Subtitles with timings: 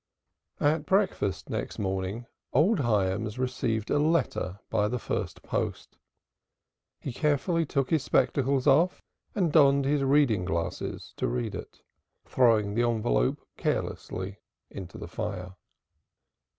[0.59, 5.95] At breakfast next morning old Hyams received a letter by the first post.
[6.99, 9.03] He carefully took his spectacles off
[9.35, 11.83] and donned his reading glasses to read it,
[12.25, 14.39] throwing the envelope carelessly
[14.71, 15.53] into the fire.